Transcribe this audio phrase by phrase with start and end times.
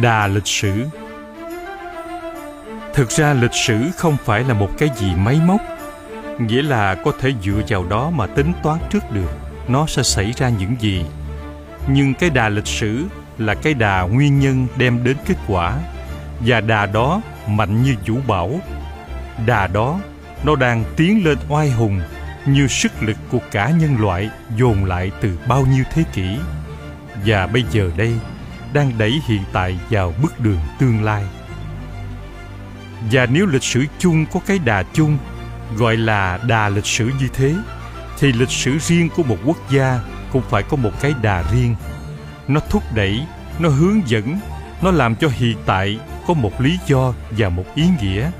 [0.00, 0.86] Đà lịch sử.
[2.94, 5.60] Thực ra lịch sử không phải là một cái gì máy móc,
[6.38, 9.30] Nghĩa là có thể dựa vào đó mà tính toán trước được,
[9.68, 11.04] Nó sẽ xảy ra những gì.
[11.88, 13.04] Nhưng cái đà lịch sử
[13.38, 15.78] là cái đà nguyên nhân đem đến kết quả,
[16.40, 18.60] Và đà đó mạnh như vũ bảo
[19.46, 20.00] Đà đó,
[20.44, 22.00] nó đang tiến lên oai hùng
[22.46, 26.38] như sức lực của cả nhân loại dồn lại từ bao nhiêu thế kỷ
[27.26, 28.12] Và bây giờ đây
[28.72, 31.24] đang đẩy hiện tại vào bước đường tương lai.
[33.12, 35.18] Và nếu lịch sử chung có cái đà chung
[35.76, 37.54] gọi là đà lịch sử như thế,
[38.18, 40.00] thì lịch sử riêng của một quốc gia
[40.32, 41.74] cũng phải có một cái đà riêng.
[42.48, 43.26] Nó thúc đẩy,
[43.58, 44.38] nó hướng dẫn,
[44.82, 48.30] nó làm cho hiện tại có một lý do và một ý nghĩa,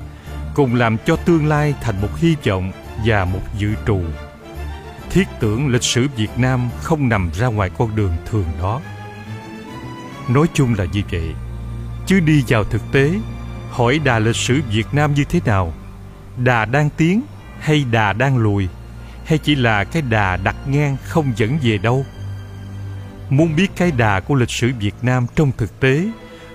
[0.53, 2.71] cùng làm cho tương lai thành một hy vọng
[3.05, 4.01] và một dự trù.
[5.09, 8.81] Thiết tưởng lịch sử Việt Nam không nằm ra ngoài con đường thường đó.
[10.29, 11.33] Nói chung là như vậy.
[12.05, 13.11] Chứ đi vào thực tế,
[13.71, 15.73] Hỏi đà lịch sử Việt Nam như thế nào?
[16.37, 17.21] Đà đang tiến
[17.59, 18.67] hay đà đang lùi?
[19.25, 22.05] Hay chỉ là cái đà đặt ngang không dẫn về đâu?
[23.29, 26.07] Muốn biết cái đà của lịch sử Việt Nam trong thực tế,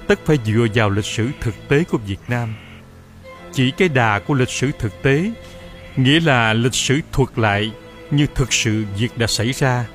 [0.06, 2.55] Tất phải dựa vào lịch sử thực tế của Việt Nam.
[3.53, 5.33] Chỉ cái đà của lịch sử thực tế
[5.97, 7.73] Nghĩa là lịch sử thuật lại
[8.11, 9.87] như thực sự việc đã xảy ra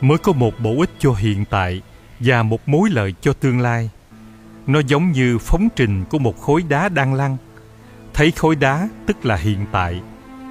[0.00, 1.82] Mới có một bổ ích cho hiện tại
[2.20, 3.90] và một mối lợi cho tương lai.
[4.66, 7.36] Nó giống như phóng trình của một khối đá đang lăn.
[8.14, 10.00] Thấy khối đá tức là hiện tại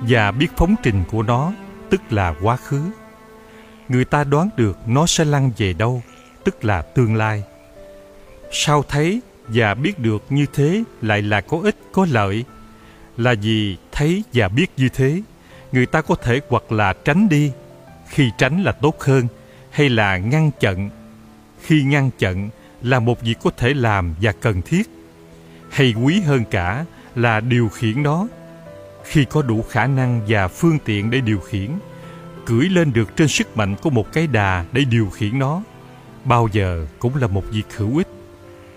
[0.01, 1.53] và biết phóng trình của nó
[1.89, 2.81] tức là quá khứ.
[3.89, 6.01] Người ta đoán được nó sẽ lăn về đâu,
[6.43, 7.43] tức là tương lai.
[8.51, 12.45] Sao thấy và biết được như thế lại là có ích có lợi?
[13.17, 15.21] Là vì thấy và biết như thế,
[15.71, 17.51] người ta có thể hoặc là tránh đi,
[18.07, 19.27] khi tránh là tốt hơn,
[19.71, 20.89] hay là ngăn chặn.
[21.61, 22.49] Khi ngăn chặn
[22.81, 24.89] là một việc có thể làm và cần thiết.
[25.69, 26.85] Hay quý hơn cả
[27.15, 28.27] là điều khiển nó.
[29.03, 31.69] Khi có đủ khả năng và phương tiện để điều khiển
[32.45, 35.61] cưỡi lên được trên sức mạnh của một cái đà để điều khiển nó
[36.25, 38.07] bao giờ cũng là một việc hữu ích.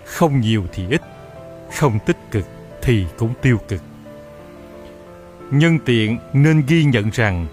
[0.05, 1.01] Không nhiều thì ít
[1.75, 2.45] không tích cực
[2.81, 3.81] thì cũng tiêu cực
[5.51, 7.47] nhân tiện nên ghi nhận rằng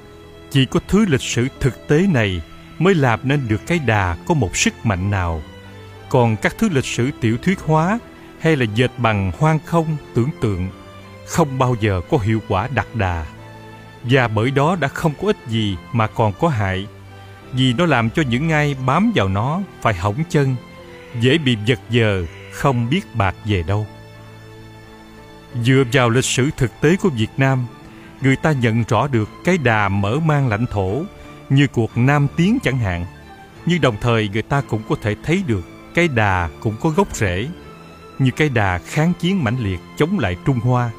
[0.50, 2.42] chỉ có thứ lịch sử thực tế này
[2.78, 5.42] mới làm nên được cái đà có một sức mạnh nào.
[6.08, 7.98] Còn các thứ lịch sử tiểu thuyết hóa
[8.40, 10.68] hay là dệt bằng hoang không tưởng tượng
[11.26, 13.26] không bao giờ có hiệu quả đặc đà.
[14.02, 16.86] Và bởi đó đã không có ích gì mà còn có hại.
[17.52, 20.56] Vì nó làm cho những ai bám vào nó phải hỏng chân,
[21.20, 23.86] dễ bị giật giờ, không biết bạc về đâu.
[25.62, 27.66] Dựa vào lịch sử thực tế của Việt Nam,
[28.24, 31.02] người ta nhận rõ được cái đà mở mang lãnh thổ
[31.48, 33.06] như cuộc Nam Tiến chẳng hạn.
[33.66, 35.64] Nhưng đồng thời người ta cũng có thể thấy được
[35.94, 37.48] cái đà cũng có gốc rễ,
[38.18, 40.90] như cái đà kháng chiến mãnh liệt chống lại Trung Hoa.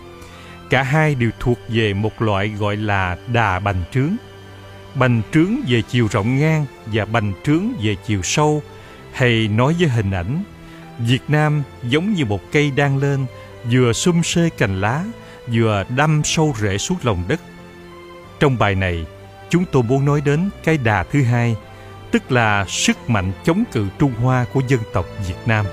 [0.69, 4.15] Cả hai đều thuộc về một loại gọi là đà bành trướng.
[4.95, 8.63] Bành trướng về chiều rộng ngang và bành trướng về chiều sâu,
[9.13, 10.43] hay nói với hình ảnh,
[10.99, 13.25] Việt Nam giống như một cây đang lên,
[13.71, 15.03] vừa xum xê cành lá,
[15.51, 17.39] vừa đâm sâu rễ xuống lòng đất.
[18.39, 19.05] Trong bài này,
[19.49, 21.55] chúng tôi muốn nói đến cái đà thứ hai,
[22.11, 25.65] tức là sức mạnh chống cự Trung Hoa của dân tộc Việt Nam.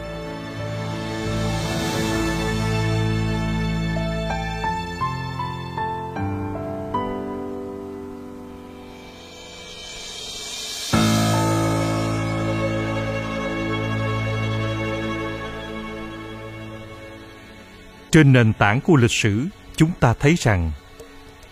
[18.11, 19.47] Trên nền tảng của lịch sử,
[19.83, 20.73] chúng ta thấy rằng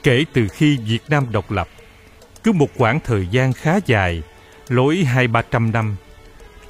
[0.02, 1.68] kể từ khi Việt Nam độc lập,
[2.44, 4.22] cứ một khoảng thời gian khá dài,
[4.68, 5.96] lỗi hai ba trăm năm,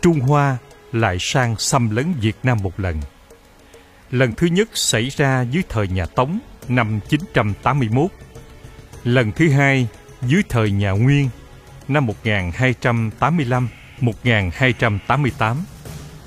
[0.02, 0.56] Trung Hoa
[0.92, 3.00] lại sang xâm lấn Việt Nam một lần.
[4.10, 8.10] Lần thứ nhất xảy ra dưới thời nhà Tống năm 981.
[9.04, 9.88] Lần thứ hai
[10.22, 11.28] dưới thời nhà Nguyên
[11.88, 12.06] năm
[14.00, 15.56] 1285-1288.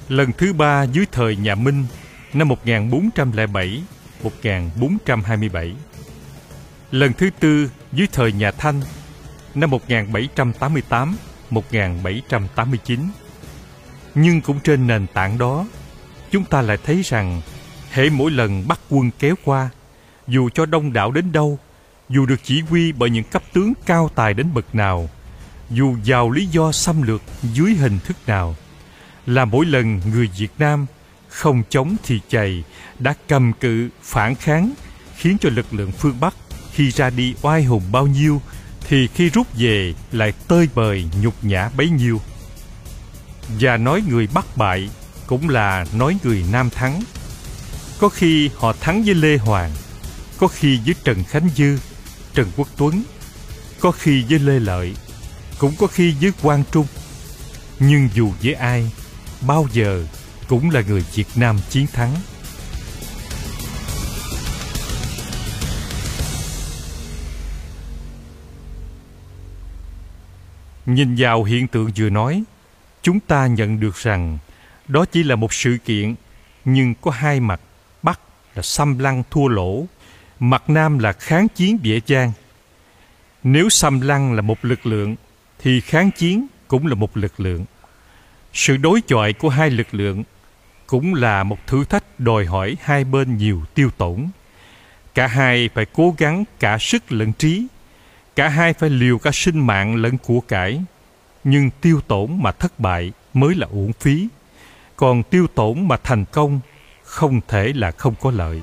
[0.10, 1.86] Lần thứ ba dưới thời nhà Minh
[2.34, 2.50] năm
[4.24, 5.76] 1427.
[6.92, 8.82] Lần thứ tư dưới thời nhà Thanh
[9.56, 9.72] năm
[11.52, 13.08] 1788-1789.
[14.16, 15.66] Nhưng cũng trên nền tảng đó,
[16.32, 17.42] chúng ta lại thấy rằng
[17.92, 19.70] hệ mỗi lần bắt quân kéo qua,
[20.28, 21.60] dù cho đông đảo đến đâu,
[22.10, 25.10] dù được chỉ huy bởi những cấp tướng cao tài đến bậc nào,
[25.70, 28.56] dù giàu lý do xâm lược dưới hình thức nào,
[29.26, 30.86] là mỗi lần người Việt Nam
[31.34, 32.64] không chống thì chạy
[33.00, 34.74] đã cầm cự, phản kháng,
[35.18, 36.34] khiến cho lực lượng phương Bắc
[36.74, 38.42] khi ra đi oai hùng bao nhiêu,
[38.88, 42.22] thì khi rút về lại tơi bời nhục nhã bấy nhiêu.
[43.60, 44.90] Và nói người Bắc bại
[45.28, 47.04] cũng là nói người nam thắng.
[48.00, 49.72] Có khi họ thắng với lê hoàng,
[50.38, 51.78] có khi với trần khánh dư,
[52.34, 53.04] trần quốc tuấn,
[53.80, 54.96] có khi với lê lợi,
[55.58, 56.88] cũng có khi với quang trung.
[57.80, 58.92] Nhưng dù với ai,
[59.48, 60.06] bao giờ
[60.48, 62.16] cũng là người việt nam chiến thắng.
[70.86, 72.44] Nhìn vào hiện tượng vừa nói,
[73.02, 74.38] chúng ta nhận được rằng
[74.88, 76.16] đó chỉ là một sự kiện,
[76.66, 77.62] nhưng có hai mặt,
[78.04, 78.20] bắc
[78.56, 79.86] là xâm lăng thua lỗ,
[80.40, 82.32] mặt nam là kháng chiến dễ dàng
[83.44, 85.16] nếu xâm lăng là một lực lượng,
[85.60, 87.66] thì kháng chiến cũng là một lực lượng
[88.54, 90.24] sự đối chọi của hai lực lượng
[90.88, 94.28] cũng là một thử thách đòi hỏi hai bên nhiều tiêu tổn.
[95.14, 97.68] Cả hai phải cố gắng cả sức lẫn trí,
[98.36, 100.82] cả hai phải liều cả sinh mạng lẫn của cải.
[101.44, 104.28] Nhưng tiêu tổn mà thất bại mới là uổng phí,
[104.96, 106.60] còn tiêu tổn mà thành công
[107.04, 108.62] không thể là không có lợi.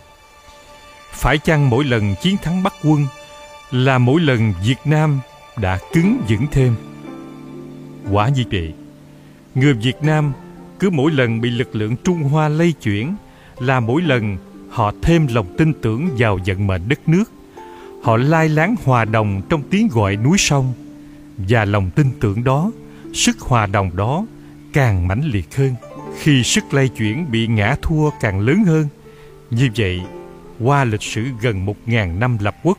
[1.13, 3.07] Phải chăng mỗi lần chiến thắng bắc quân
[3.71, 5.21] là mỗi lần việt nam
[5.57, 6.75] đã cứng vững thêm?
[8.11, 8.75] Quả như vậy
[9.55, 10.33] người việt nam
[10.79, 13.15] cứ mỗi lần bị lực lượng trung hoa lây chuyển
[13.59, 14.37] là mỗi lần
[14.71, 17.33] họ thêm lòng tin tưởng vào vận mệnh đất nước.
[18.03, 20.73] Họ lai láng hòa đồng trong tiếng gọi núi sông
[21.49, 22.71] và lòng tin tưởng đó,
[23.13, 24.27] sức hòa đồng đó
[24.73, 25.75] càng mãnh liệt hơn.
[26.19, 28.89] Khi sức lay chuyển bị ngã thua càng lớn hơn,
[29.51, 30.01] như vậy,
[30.61, 32.79] qua lịch sử gần một ngàn năm lập quốc,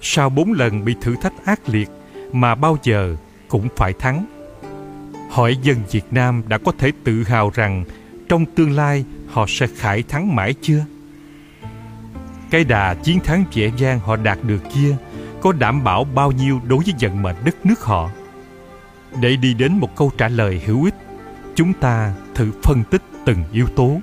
[0.00, 1.88] sau bốn lần bị thử thách ác liệt
[2.32, 3.16] mà bao giờ
[3.48, 4.37] cũng phải thắng
[5.30, 7.84] hỏi dân việt nam đã có thể tự hào rằng
[8.28, 10.84] trong tương lai họ sẽ khải thắng mãi chưa?
[12.50, 14.96] Cái đà chiến thắng vẻ vang họ đạt được kia
[15.40, 18.10] có đảm bảo bao nhiêu đối với vận mệnh đất nước họ?
[19.20, 20.94] Để đi đến một câu trả lời hữu ích,
[21.54, 24.00] chúng ta thử phân tích từng yếu tố.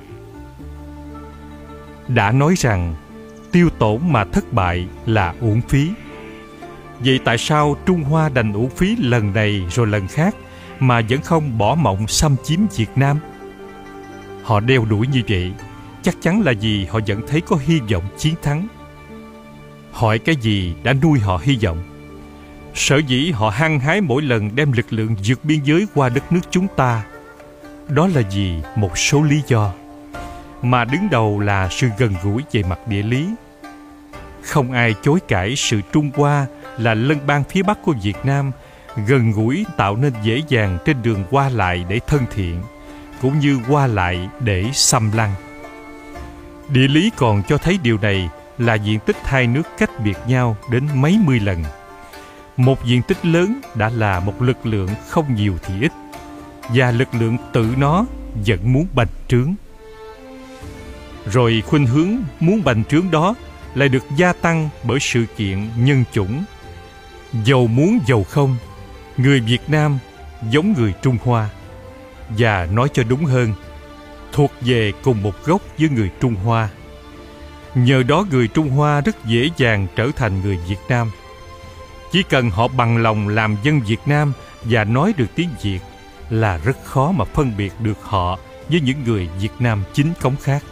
[2.08, 2.96] Đã nói rằng,
[3.52, 5.90] tiêu tổn mà thất bại là uổng phí.
[7.00, 10.36] Vậy tại sao trung hoa đành uổng phí lần này rồi lần khác?
[10.80, 13.20] Mà vẫn không bỏ mộng xâm chiếm việt nam.
[14.44, 15.52] Họ đeo đuổi như vậy,
[16.04, 18.68] chắc chắn là vì họ vẫn thấy có hy vọng chiến thắng.
[19.92, 21.78] Hỏi cái gì đã nuôi họ hy vọng.
[22.74, 26.32] Sở dĩ họ hăng hái mỗi lần đem lực lượng vượt biên giới qua đất
[26.32, 27.04] nước chúng ta,
[27.88, 29.72] đó là vì một số lý do.
[30.62, 33.30] Mà đứng đầu là sự gần gũi về mặt địa lý.
[34.42, 36.46] Không ai chối cãi sự trung hoa
[36.78, 38.52] là lân bang phía bắc của việt nam
[39.08, 42.62] gần gũi tạo nên dễ dàng trên đường qua lại để thân thiện,
[43.22, 45.34] cũng như qua lại để xâm lăng.
[46.70, 50.58] Địa lý còn cho thấy điều này là diện tích hai nước cách biệt nhau
[50.72, 51.64] đến mấy mươi lần.
[52.58, 55.92] Một diện tích lớn đã là một lực lượng không nhiều thì ít,
[56.70, 58.06] và lực lượng tự nó
[58.46, 59.54] vẫn muốn bành trướng.
[61.32, 63.36] Rồi khuynh hướng muốn bành trướng đó
[63.76, 66.44] lại được gia tăng bởi sự kiện nhân chủng,
[67.46, 68.58] giàu muốn giàu không
[69.18, 69.98] người việt nam
[70.50, 71.50] giống người trung hoa.
[72.30, 73.54] Và nói cho đúng hơn,
[74.32, 76.70] thuộc về cùng một gốc với người trung hoa.
[77.76, 81.12] Nhờ đó người trung hoa rất dễ dàng trở thành người việt nam.
[82.12, 85.80] Chỉ cần họ bằng lòng làm dân việt nam và nói được tiếng việt
[86.30, 90.36] là rất khó mà phân biệt được họ với những người việt nam chính cống
[90.44, 90.64] khác.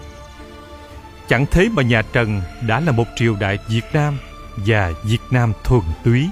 [1.28, 4.18] Chẳng thế mà nhà trần đã là một triều đại việt nam
[4.56, 6.30] và việt nam thuần túy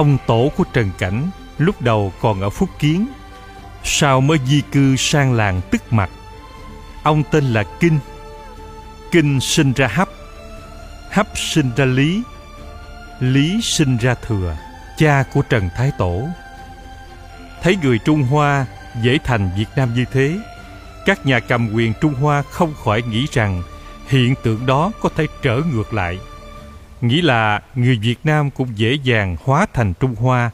[0.00, 3.06] ông tổ của trần cảnh lúc đầu còn ở phúc kiến,
[3.84, 6.10] sau mới di cư sang làng tức mặt
[7.02, 7.98] ông tên là kinh.
[9.10, 10.08] Kinh sinh ra hấp
[11.10, 12.22] hấp sinh ra lý.
[13.20, 14.56] Lý sinh ra thừa,
[14.98, 16.28] cha của trần thái tổ.
[17.62, 18.66] Thấy người trung hoa
[19.02, 20.38] dễ thành việt nam như thế,
[21.06, 23.62] các nhà cầm quyền trung hoa không khỏi nghĩ rằng
[24.08, 26.18] hiện tượng đó có thể trở ngược lại
[27.00, 30.50] nghĩ là người việt nam cũng dễ dàng hóa thành trung hoa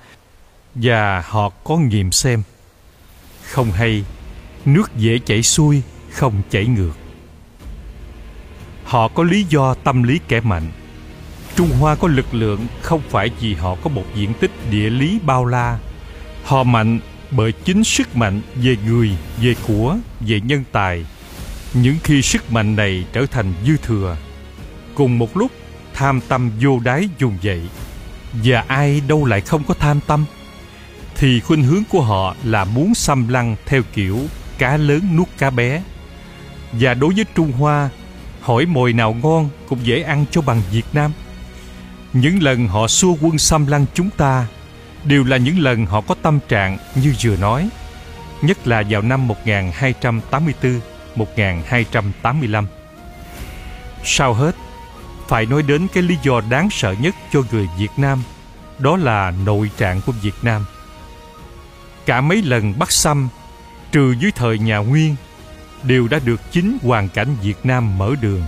[0.75, 2.43] và họ có nghiệm xem.
[3.43, 4.05] Không hay,
[4.65, 6.93] nước dễ chảy xuôi, không chảy ngược.
[8.85, 10.71] Họ có lý do tâm lý kẻ mạnh.
[11.57, 15.19] Trung hoa có lực lượng, không phải vì họ có một diện tích địa lý
[15.27, 15.79] bao la.
[16.45, 17.01] Họ mạnh
[17.31, 19.11] bởi chính sức mạnh về người,
[19.43, 21.07] về của, về nhân tài.
[21.75, 24.17] Những khi sức mạnh này trở thành dư thừa,
[24.95, 25.51] cùng một lúc
[25.97, 27.63] tham tâm vô đáy dùng dậy
[28.33, 30.25] và ai đâu lại không có tham tâm
[31.17, 34.21] thì khuynh hướng của họ là muốn xâm lăng theo kiểu
[34.59, 35.83] cá lớn nuốt cá bé
[36.73, 37.89] và đối với trung hoa
[38.41, 41.13] hỏi mồi nào ngon cũng dễ ăn cho bằng việt nam
[42.13, 44.47] những lần họ xua quân xâm lăng chúng ta
[45.07, 47.69] đều là những lần họ có tâm trạng như vừa nói,
[48.43, 50.81] nhất là vào năm 1284,
[51.15, 52.67] 1285.
[54.05, 54.57] Sau hết,
[55.29, 58.23] phải nói đến cái lý do đáng sợ nhất cho người Việt Nam,
[58.79, 60.65] đó là nội trạng của Việt Nam.
[62.07, 63.29] Cả mấy lần bắt xâm,
[63.93, 65.17] trừ dưới thời nhà Nguyên,
[65.83, 68.43] đều đã được chính hoàn cảnh Việt Nam mở đường.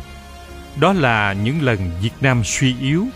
[0.81, 3.07] Đó là những lần Việt Nam suy yếu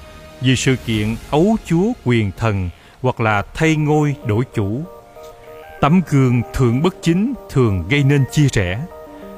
[0.41, 2.71] vì sự kiện ấu chúa quyền thần
[3.03, 4.85] hoặc là thay ngôi đổi chủ.
[5.81, 8.81] Tấm gương thượng bất chính thường gây nên chia rẽ,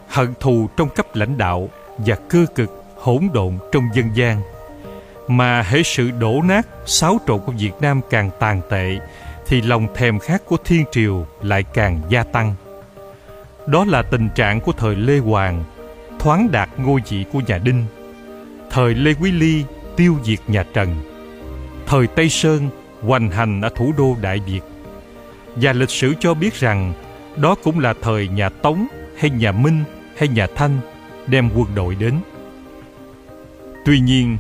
[0.08, 4.42] hận thù trong cấp lãnh đạo và cơ cực hỗn độn trong dân gian.
[5.28, 8.99] Mà hễ sự đổ nát, xáo trộn của Việt Nam càng tàn tệ,
[9.46, 12.54] thì lòng thèm khát của thiên triều lại càng gia tăng.
[13.66, 15.64] Đó là tình trạng của thời Lê Hoàng,
[16.18, 17.84] thoáng đạt ngôi vị của nhà Đinh.
[18.70, 19.64] Thời Lê Quý Ly
[19.96, 20.94] tiêu diệt nhà Trần.
[21.87, 22.68] Thời Tây Sơn
[23.02, 24.61] hoành hành ở thủ đô Đại Việt.
[25.56, 26.92] Và lịch sử cho biết rằng
[27.37, 28.87] đó cũng là thời nhà Tống
[29.18, 29.84] hay nhà Minh
[30.16, 30.78] hay nhà Thanh
[31.26, 32.14] đem quân đội đến.
[33.84, 34.38] Tuy nhiên,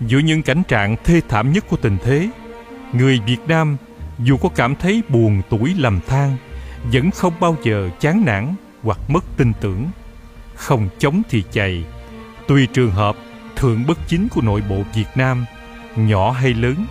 [0.00, 2.30] giữa những cảnh trạng thê thảm nhất của tình thế,
[2.92, 3.76] người Việt Nam
[4.18, 6.36] dù có cảm thấy buồn tuổi lầm than,
[6.92, 9.90] vẫn không bao giờ chán nản hoặc mất tin tưởng.
[10.54, 11.84] Không chống thì chạy,
[12.48, 13.16] tùy trường hợp
[13.56, 15.44] thượng bất chính của nội bộ Việt Nam,
[15.96, 16.86] nhỏ hay lớn,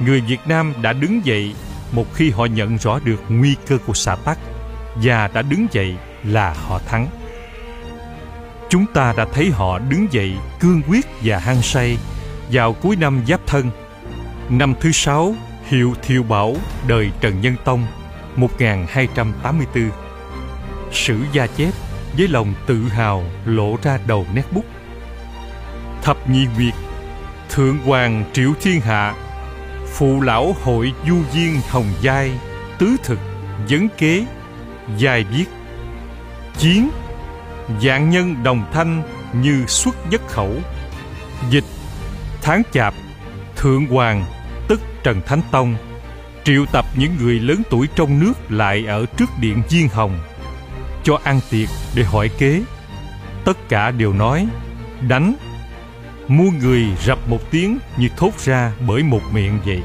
[0.00, 1.54] người Việt Nam đã đứng dậy
[1.92, 4.38] một khi họ nhận rõ được nguy cơ của xã tắc
[4.94, 7.06] và đã đứng dậy là họ thắng.
[8.68, 11.98] Chúng ta đã thấy họ đứng dậy cương quyết và hăng say
[12.52, 13.70] vào cuối năm Giáp Thân,
[14.50, 15.34] năm thứ sáu
[15.64, 16.56] hiệu Thiệu Bảo
[16.86, 17.86] đời Trần Nhân Tông
[18.36, 19.90] 1284.
[20.92, 21.70] Sử gia chép
[22.18, 24.64] với lòng tự hào lộ ra đầu nét bút.
[26.02, 26.72] Thập nhị Việt,
[27.50, 29.14] Thượng Hoàng Triệu Thiên Hạ,
[29.86, 32.32] Phụ lão hội du duyên hồng giai,
[32.78, 33.18] tứ thực,
[33.68, 34.26] vấn kế,
[34.96, 35.44] giai viết.
[36.58, 36.90] Chiến,
[37.82, 40.54] dạng nhân đồng thanh như xuất nhất khẩu.
[41.50, 41.64] Dịch,
[42.42, 42.94] tháng chạp,
[43.56, 44.24] Thượng Hoàng
[44.68, 45.76] tức Trần Thánh Tông
[46.44, 50.18] triệu tập những người lớn tuổi trong nước lại ở trước điện Diên Hồng
[51.04, 52.62] cho ăn tiệc để hỏi kế.
[53.44, 54.46] Tất cả đều nói
[55.08, 55.34] đánh.
[56.28, 59.82] mua người rập một tiếng như thốt ra bởi một miệng vậy.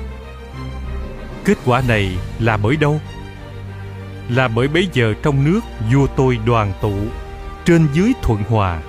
[1.46, 3.02] Kết quả này là bởi đâu?
[4.30, 5.60] Là bởi bấy giờ trong nước
[5.94, 6.96] vua tôi đoàn tụ,
[7.66, 8.82] trên dưới thuận hòa.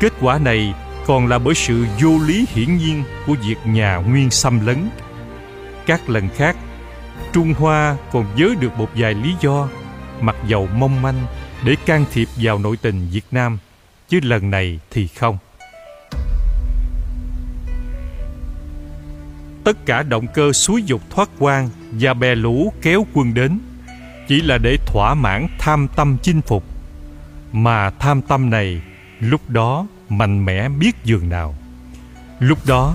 [0.00, 0.74] Kết quả này
[1.06, 4.88] còn là bởi sự vô lý hiển nhiên của việc nhà Nguyên xâm lấn.
[5.86, 6.56] Các lần khác,
[7.32, 9.68] Trung Hoa còn giới được một vài lý do,
[10.20, 11.26] mặc dầu mong manh
[11.64, 13.58] để can thiệp vào nội tình Việt Nam,
[14.08, 15.38] chứ lần này thì không.
[19.64, 23.58] Tất cả động cơ xúi dục thoát quan và bè lũ kéo quân đến
[24.28, 26.64] chỉ là để thỏa mãn tham tâm chinh phục
[27.52, 28.82] mà tham tâm này
[29.20, 31.54] lúc đó mạnh mẽ biết dường nào
[32.38, 32.94] lúc đó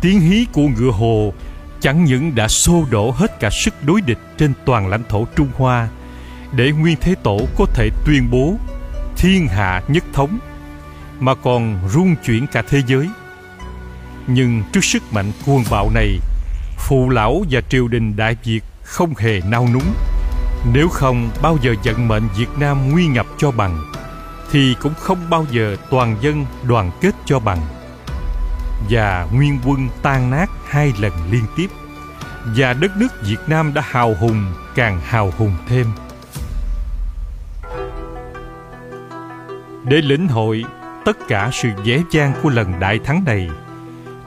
[0.00, 1.32] tiếng hí của ngựa hồ
[1.80, 5.48] chẳng những đã xô đổ hết cả sức đối địch trên toàn lãnh thổ Trung
[5.56, 5.88] Hoa
[6.52, 8.54] để Nguyên Thế Tổ có thể tuyên bố
[9.16, 10.38] thiên hạ nhất thống
[11.20, 13.08] mà còn rung chuyển cả thế giới.
[14.26, 16.18] Nhưng trước sức mạnh cuồng bạo này,
[16.78, 19.94] phụ lão và triều đình Đại Việt không hề nao núng.
[20.72, 23.92] Nếu không bao giờ vận mệnh Việt Nam nguy ngập cho bằng,
[24.50, 27.58] thì cũng không bao giờ toàn dân đoàn kết cho bằng
[28.90, 31.66] và nguyên quân tan nát hai lần liên tiếp
[32.56, 35.86] và đất nước Việt Nam đã hào hùng càng hào hùng thêm.
[39.84, 40.64] Để lĩnh hội
[41.04, 43.50] tất cả sự dễ dàng của lần đại thắng này,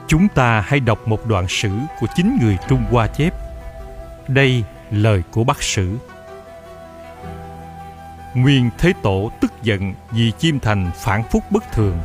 [0.06, 3.34] chúng ta hãy đọc một đoạn sử của chính người Trung Hoa chép.
[4.28, 5.96] Đây lời của bác sử.
[8.34, 11.98] Nguyên Thế Tổ tức giận vì Chiêm Thành phản phúc bất thường.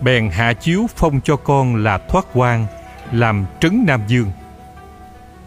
[0.00, 2.66] Bèn hạ chiếu phong cho con là thoát quan
[3.12, 4.32] làm trấn nam dương.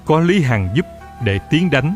[0.05, 0.85] Có lý hằng giúp
[1.23, 1.95] để tiến đánh.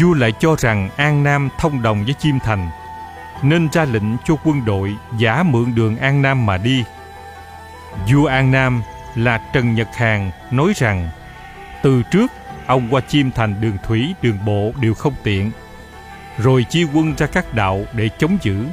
[0.00, 2.70] Vua lại cho rằng an nam thông đồng với chiêm thành,
[3.42, 6.84] nên ra lệnh cho quân đội giả mượn đường an nam mà đi.
[8.12, 8.82] Vua an nam
[9.14, 11.08] là trần nhật hàng nói rằng,
[11.82, 12.30] từ trước,
[12.66, 15.50] ông qua chiêm thành đường thủy, đường bộ đều không tiện
[16.38, 18.64] rồi chia quân ra các đạo để chống giữ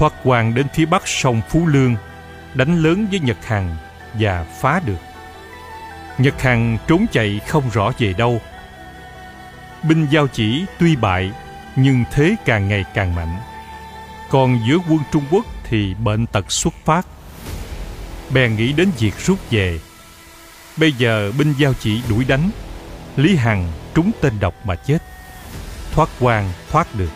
[0.00, 1.96] thoát quan đến phía bắc sông Phú Lương,
[2.54, 3.76] đánh lớn với Nhật Hằng
[4.14, 4.98] và phá được.
[6.18, 8.40] Nhật Hằng trốn chạy không rõ về đâu.
[9.82, 11.30] Binh giao chỉ tuy bại
[11.76, 13.36] nhưng thế càng ngày càng mạnh.
[14.30, 17.06] Còn giữa quân Trung Quốc thì bệnh tật xuất phát.
[18.30, 19.78] bèn nghĩ đến việc rút về.
[20.76, 22.50] Bây giờ binh giao chỉ đuổi đánh,
[23.16, 24.98] Lý Hằng trúng tên độc mà chết.
[26.00, 27.10] Thoát quan thoát được.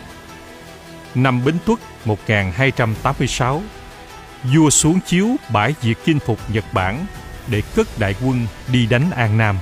[1.15, 3.61] Năm Bính Tuất 1286,
[4.43, 7.05] vua xuống chiếu bãi diệt chinh phục Nhật Bản
[7.47, 9.57] để cất đại quân đi đánh An Nam.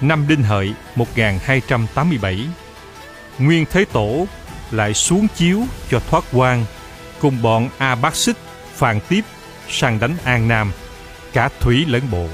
[0.00, 2.46] Năm Đinh Hợi 1287,
[3.38, 4.26] Nguyên Thế Tổ
[4.70, 6.64] lại xuống chiếu cho thoát quan
[7.20, 8.36] cùng bọn A Bác Xích,
[8.74, 9.24] Phàn Tiếp
[9.68, 10.72] sang đánh An Nam,
[11.32, 12.26] cả thủy lẫn bộ.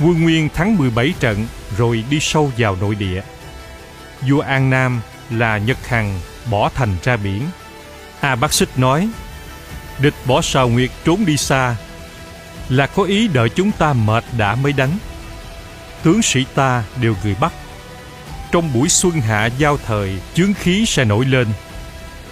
[0.00, 1.46] Quân Nguyên thắng 17 trận
[1.76, 3.22] rồi đi sâu vào nội địa.
[4.22, 6.20] Vua An Nam là Nhật Hằng
[6.50, 7.42] bỏ thành ra biển.
[8.20, 9.08] A Bác Xích nói,
[9.98, 11.76] địch bỏ sào nguyệt trốn đi xa,
[12.68, 14.98] là có ý đợi chúng ta mệt đã mới đánh.
[16.02, 17.52] Tướng sĩ ta đều gửi bắt.
[18.52, 21.48] Trong buổi xuân hạ giao thời, chướng khí sẽ nổi lên.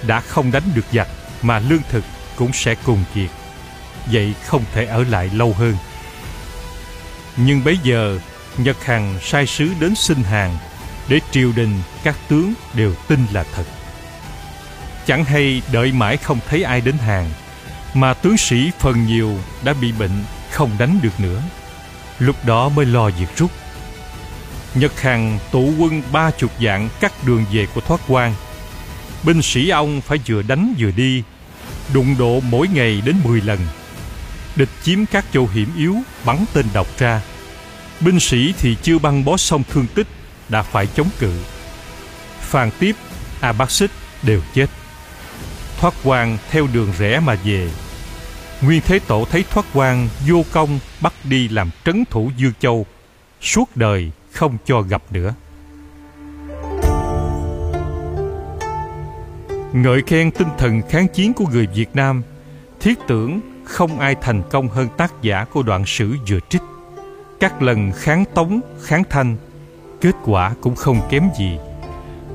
[0.02, 1.08] Đã không đánh được giặc,
[1.42, 2.04] mà lương thực
[2.36, 3.30] cũng sẽ cùng kiệt.
[4.12, 5.76] Vậy không thể ở lại lâu hơn.
[7.36, 8.18] Nhưng bấy giờ,
[8.58, 10.58] Nhật Hằng sai sứ đến xin hàng
[11.08, 13.64] để triều đình các tướng đều tin là thật.
[15.06, 17.30] Chẳng hay đợi mãi không thấy ai đến hàng,
[17.94, 21.42] mà tướng sĩ phần nhiều đã bị bệnh không đánh được nữa.
[22.18, 23.50] Lúc đó mới lo việc rút.
[24.74, 28.34] Nhật Hằng tụ quân ba chục dạng cắt đường về của thoát quan.
[29.22, 31.22] Binh sĩ ông phải vừa đánh vừa đi,
[31.94, 33.58] đụng độ mỗi ngày đến 10 lần.
[34.56, 37.20] Địch chiếm các châu hiểm yếu, bắn tên độc ra.
[38.00, 40.06] Binh sĩ thì chưa băng bó xong thương tích,
[40.48, 41.32] đã phải chống cự.
[42.40, 42.96] phan tiếp,
[43.40, 43.90] A Bác Xích
[44.22, 44.66] đều chết.
[45.80, 47.70] Thoát quan theo đường rẽ mà về.
[48.62, 52.86] Nguyên Thế Tổ thấy thoát quan vô công bắt đi làm trấn thủ Dương Châu.
[53.40, 55.34] Suốt đời không cho gặp nữa.
[59.72, 62.22] Ngợi khen tinh thần kháng chiến của người Việt Nam,
[62.80, 66.62] thiết tưởng không ai thành công hơn tác giả của đoạn sử vừa trích.
[67.40, 69.36] Các lần kháng tống, kháng thanh,
[70.04, 71.58] kết quả cũng không kém gì.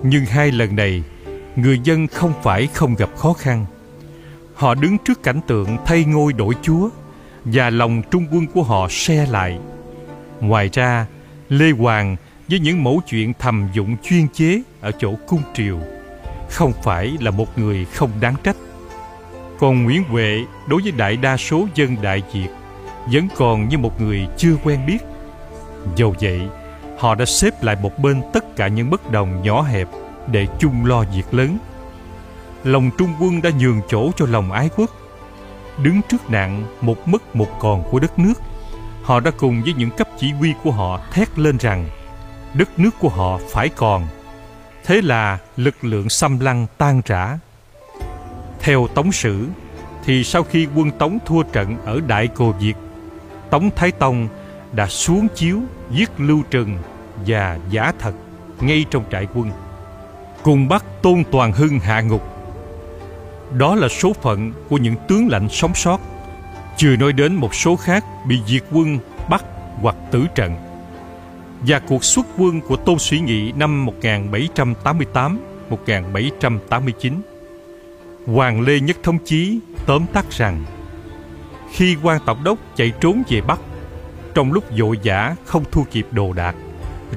[0.04, 1.04] Nhưng hai lần này,
[1.56, 3.66] người dân không phải không gặp khó khăn.
[4.56, 6.90] Họ đứng trước cảnh tượng thay ngôi đổi chúa
[7.46, 9.60] và lòng trung quân của họ xe lại.
[10.40, 11.06] Ngoài ra,
[11.50, 12.16] Lê Hoàng
[12.48, 15.80] với những mẫu chuyện thầm dụng chuyên chế ở chỗ cung triều
[16.50, 18.58] không phải là một người không đáng trách.
[19.60, 22.50] Còn Nguyễn Huệ đối với đại đa số dân Đại Việt
[23.12, 24.98] vẫn còn như một người chưa quen biết.
[25.96, 26.42] Dầu vậy,
[27.00, 29.88] họ đã xếp lại một bên tất cả những bất đồng nhỏ hẹp
[30.28, 31.58] để chung lo việc lớn.
[32.64, 34.90] Lòng trung quân đã nhường chỗ cho lòng ái quốc.
[35.84, 38.34] Đứng trước nạn một mất một còn của đất nước,
[39.04, 41.90] họ đã cùng với những cấp chỉ huy của họ thét lên rằng
[42.54, 44.08] đất nước của họ phải còn.
[44.86, 47.40] Thế là lực lượng xâm lăng tan rã.
[48.60, 49.48] Theo Tống Sử,
[50.06, 52.76] thì sau khi quân Tống thua trận ở Đại Cồ Việt,
[53.50, 54.28] Tống Thái Tông
[54.74, 55.60] đã xuống chiếu
[55.92, 56.78] giết Lưu Trừng
[57.28, 58.14] và Giả Thật
[58.62, 59.52] ngay trong trại quân,
[60.44, 62.24] cùng bắt Tôn Toàn Hưng hạ ngục.
[63.58, 66.00] Đó là số phận của những tướng lãnh sống sót,
[66.78, 69.00] chưa nói đến một số khác bị diệt quân
[69.30, 69.46] bắt
[69.82, 70.56] hoặc tử trận.
[71.68, 73.88] Và cuộc xuất quân của Tôn Sĩ Nghị năm
[75.70, 77.14] 1788-1789
[78.26, 80.64] Hoàng Lê Nhất Thống Chí tóm tắt rằng
[81.72, 83.60] Khi quan tổng đốc chạy trốn về Bắc
[84.40, 86.56] trong lúc vội vã không thu kịp đồ đạc.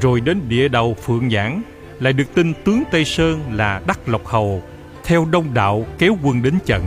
[0.01, 1.63] Rồi đến địa đầu Phượng Nhãn
[2.01, 4.63] Lại được tin tướng Tây Sơn là Đắc Lộc Hầu
[5.05, 6.85] Theo đông đạo kéo quân đến trận.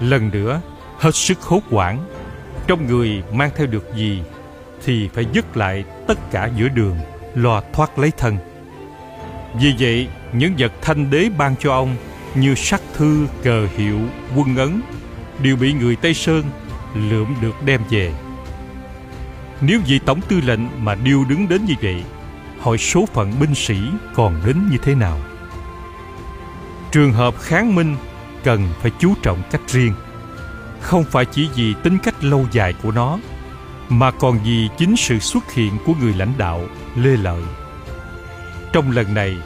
[0.00, 0.60] Lần nữa
[0.98, 1.98] hết sức hốt hoảng.
[2.66, 4.22] Trong người mang theo được gì
[4.84, 6.96] Thì phải dứt lại tất cả giữa đường
[7.34, 8.36] Lo thoát lấy thân.
[9.60, 11.96] Vì vậy những vật thanh đế ban cho ông
[12.34, 13.98] như sắc thư, cờ hiệu,
[14.36, 14.80] quân ấn
[15.42, 16.44] đều bị người Tây Sơn
[16.94, 18.12] lượm được đem về.
[19.66, 22.04] Nếu vị tổng tư lệnh mà điêu đứng đến như vậy,
[22.60, 23.76] hỏi số phận binh sĩ
[24.14, 25.18] còn đến như thế nào?
[26.92, 27.96] Trường hợp kháng minh
[28.42, 29.94] cần phải chú trọng cách riêng,
[30.80, 33.18] không phải chỉ vì tính cách lâu dài của nó,
[33.88, 36.60] mà còn vì chính sự xuất hiện của người lãnh đạo
[36.96, 37.42] Lê Lợi.
[38.72, 39.36] Trong lần này,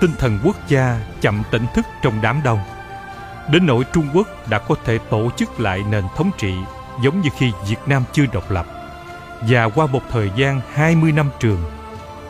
[0.00, 2.58] tinh thần quốc gia chậm tỉnh thức trong đám đông.
[3.52, 6.54] Đến nỗi Trung Quốc đã có thể tổ chức lại nền thống trị
[7.02, 8.79] giống như khi Việt Nam chưa độc lập.
[9.48, 11.62] Và qua một thời gian 20 năm trường,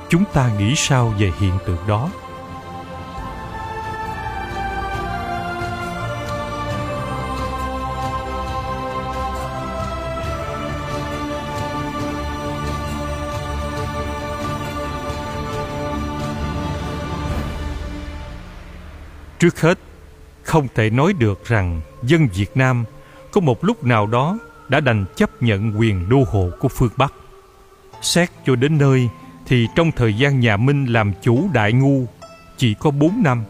[0.08, 2.10] chúng ta nghĩ sao về hiện tượng đó?
[19.38, 19.78] Trước hết,
[20.42, 22.84] không thể nói được rằng dân Việt Nam
[23.32, 24.38] có một lúc nào đó
[24.70, 27.12] đã đành chấp nhận quyền đô hộ của phương Bắc.
[28.02, 29.08] Xét cho đến nơi
[29.46, 32.06] thì trong thời gian nhà Minh làm chủ đại ngu
[32.56, 33.44] chỉ có 4 năm.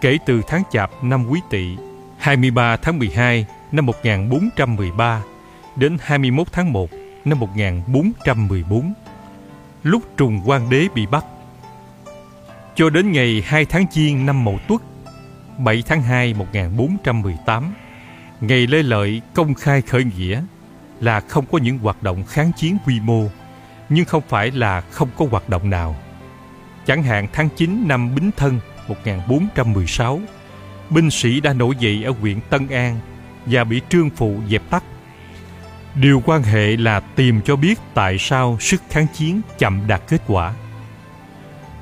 [0.00, 1.76] Kể từ tháng Chạp năm Quý Tỵ
[2.18, 5.22] 23 tháng 12 năm 1413
[5.76, 6.90] đến 21 tháng 1
[7.24, 8.92] năm 1414
[9.82, 11.24] lúc Trùng Quang Đế bị bắt.
[12.74, 14.82] Cho đến ngày 2 tháng Giêng năm Mậu Tuất
[15.58, 17.74] 7 tháng 2 1418
[18.40, 20.42] ngày Lê Lợi công khai khởi nghĩa
[21.00, 23.24] là không có những hoạt động kháng chiến quy mô,
[23.88, 25.96] nhưng không phải là không có hoạt động nào.
[26.86, 30.20] Chẳng hạn tháng 9 năm Bính Thân 1416
[30.90, 33.00] binh sĩ đã nổi dậy ở huyện Tân An
[33.46, 34.84] và bị trương phụ dẹp tắt.
[35.94, 40.22] Điều quan hệ là tìm cho biết tại sao sức kháng chiến chậm đạt kết
[40.26, 40.54] quả.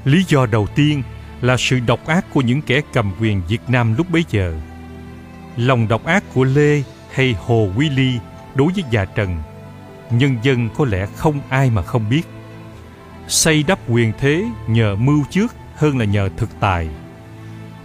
[0.04, 1.02] Lý do đầu tiên
[1.40, 4.60] là sự độc ác của những kẻ cầm quyền Việt Nam lúc bấy giờ.
[5.58, 8.18] Lòng độc ác của Lê hay Hồ Quý Ly
[8.54, 9.36] đối với già Trần,
[10.10, 12.22] nhân dân có lẽ không ai mà không biết.
[13.28, 16.88] Xây đắp quyền thế nhờ mưu trước hơn là nhờ thực tài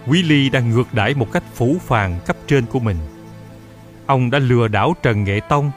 [0.06, 2.96] Quý Ly đang ngược đãi một cách phủ phàng cấp trên của mình.
[4.06, 5.70] Ông đã lừa đảo Trần Nghệ Tông,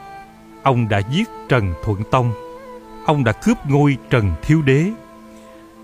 [0.62, 2.32] ông đã giết Trần Thuận Tông,
[3.06, 4.90] ông đã cướp ngôi Trần Thiếu Đế.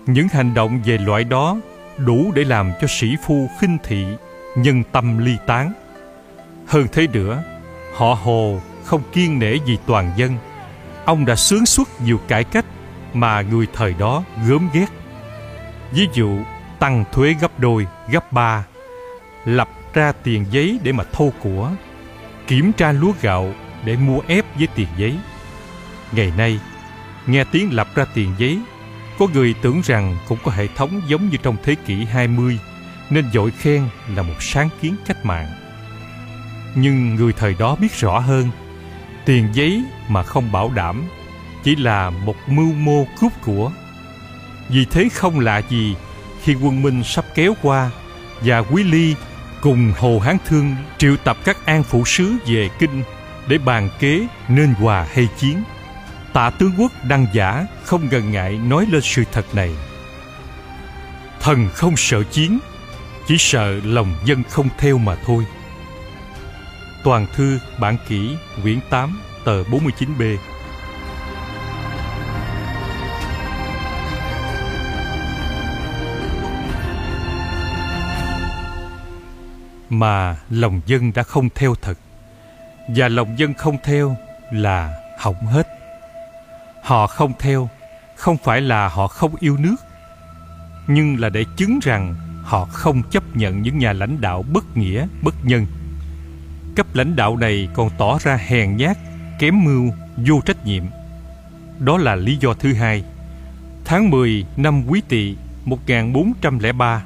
[0.05, 1.57] Những hành động về loại đó
[1.97, 4.05] đủ để làm cho sĩ phu khinh thị,
[4.55, 5.73] nhân tâm ly tán.
[6.67, 7.43] Hơn thế nữa,
[7.93, 10.37] họ Hồ không kiên nể vì toàn dân.
[11.05, 12.65] Ông đã sướng suốt nhiều cải cách
[13.13, 14.87] mà người thời đó gớm ghét.
[15.91, 16.39] Ví dụ,
[16.79, 18.65] tăng thuế gấp đôi, gấp ba,
[19.45, 21.71] lập ra tiền giấy để mà thô của,
[22.47, 23.53] kiểm tra lúa gạo
[23.85, 25.17] để mua ép với tiền giấy.
[26.11, 26.59] Ngày nay,
[27.25, 28.59] nghe tiếng lập ra tiền giấy,
[29.19, 32.59] có người tưởng rằng cũng có hệ thống giống như trong thế kỷ 20
[33.09, 35.64] nên dội khen là một sáng kiến cách mạng.
[36.75, 38.49] Nhưng người thời đó biết rõ hơn,
[39.25, 41.03] tiền giấy mà không bảo đảm
[41.63, 43.71] chỉ là một mưu mô cướp của.
[44.69, 45.95] Vì thế không lạ gì
[46.43, 47.91] khi quân Minh sắp kéo qua
[48.41, 49.15] và Quý Ly
[49.61, 53.03] cùng Hồ Hán Thương triệu tập các an phụ sứ về kinh
[53.47, 55.63] để bàn kế nên hòa hay chiến.
[56.33, 59.71] Tạ tướng quốc đăng giả không ngần ngại nói lên sự thật này.
[61.39, 62.59] Thần không sợ chiến,
[63.27, 65.45] chỉ sợ lòng dân không theo mà thôi.
[67.05, 70.37] Toàn thư bản kỹ quyển 8 tờ 49B
[79.89, 81.97] mà lòng dân đã không theo thật,
[82.87, 84.15] và lòng dân không theo
[84.51, 85.67] là hỏng hết.
[86.83, 87.69] Họ không theo
[88.15, 89.75] không phải là họ không yêu nước,
[90.87, 95.07] nhưng là để chứng rằng họ không chấp nhận những nhà lãnh đạo bất nghĩa,
[95.21, 95.65] bất nhân
[96.75, 98.97] cấp lãnh đạo này còn tỏ ra hèn nhát
[99.39, 99.93] kém mưu
[100.27, 100.83] vô trách nhiệm
[101.79, 103.03] đó là lý do thứ hai
[103.85, 105.35] tháng 10 năm Quý Tỵ
[105.65, 107.03] 1403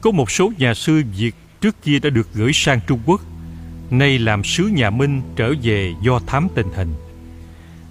[0.00, 3.20] có một số nhà sư Việt trước kia đã được gửi sang Trung Quốc,
[3.90, 6.94] nay làm sứ nhà Minh trở về do thám tình hình.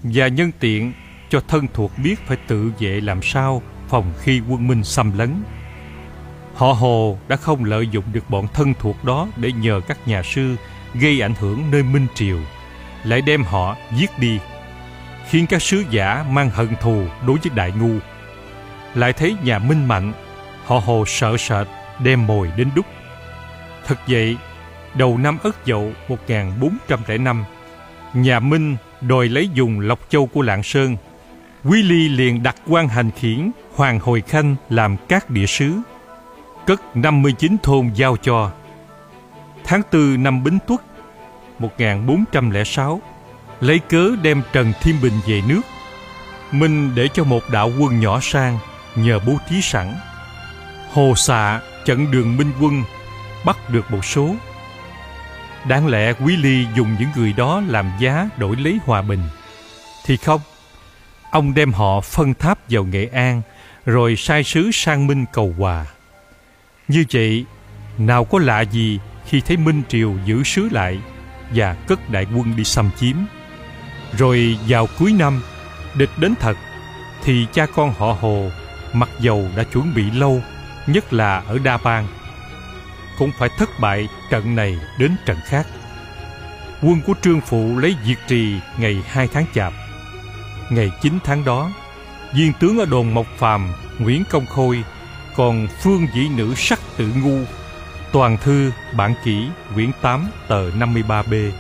[0.04, 0.94] Và nhân tiện
[1.30, 5.44] cho thân thuộc biết phải tự vệ làm sao phòng khi quân Minh xâm lấn.
[6.56, 10.24] Họ Hồ đã không lợi dụng được bọn thân thuộc đó để nhờ các nhà
[10.24, 10.56] sư
[10.94, 12.38] gây ảnh hưởng nơi Minh Triều,
[13.04, 14.40] lại đem họ giết đi,
[15.30, 18.00] khiến các sứ giả mang hận thù đối với Đại Ngu.
[18.96, 20.14] Lại thấy nhà Minh mạnh,
[20.66, 21.68] họ Hồ sợ sệt
[22.04, 22.86] đem mồi đến đúc
[23.86, 24.38] Thật vậy,
[24.94, 27.44] đầu năm Ất Dậu 1405,
[28.14, 30.98] nhà Minh đòi lấy dùng Lộc Châu của Lạng Sơn.
[31.64, 35.74] Quý Ly liền đặt quan hành khiển Hoàng Hồi Khanh làm các địa sứ,
[36.66, 38.52] cất 59 thôn giao cho.
[39.64, 40.82] Tháng 4 năm Bính Tuất
[41.60, 43.02] 1406,
[43.62, 45.62] lấy cớ đem Trần Thiên Bình về nước.
[46.52, 48.60] Minh để cho một đạo quân nhỏ sang
[48.96, 49.96] nhờ bố trí sẵn.
[50.94, 52.84] Hồ xạ chặn đường Minh quân
[53.46, 54.36] bắt được một số.
[55.68, 59.22] Đáng lẽ Quý Ly dùng những người đó làm giá đổi lấy hòa bình.
[60.06, 60.42] Thì không,
[61.32, 63.42] ông đem họ phân tháp vào Nghệ An
[63.86, 65.86] rồi sai sứ sang Minh cầu hòa.
[66.88, 67.46] Như vậy,
[67.98, 69.00] nào có lạ gì
[69.32, 71.00] khi thấy Minh Triều giữ sứ lại
[71.56, 73.16] và cất đại quân đi xâm chiếm.
[74.18, 75.42] Rồi vào cuối năm,
[75.96, 76.58] địch đến thật,
[77.24, 78.50] thì cha con họ Hồ
[78.94, 80.42] mặc dầu đã chuẩn bị lâu,
[80.88, 82.08] nhất là ở Đa Bang,
[83.18, 85.68] cũng phải thất bại trận này đến trận khác.
[86.82, 89.74] Quân của Trương Phụ lấy diệt trì ngày 2 tháng Chạp.
[90.70, 91.72] Ngày 9 tháng đó,
[92.34, 94.84] viên tướng ở đồn Mộc Phàm Nguyễn Công Khôi
[95.36, 97.40] còn phương dĩ nữ sắc tự ngu
[98.12, 101.52] toàn thư bản kỷ quyển 8 tờ 53B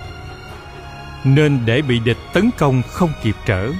[1.23, 3.71] nên để bị địch tấn công không kịp trở.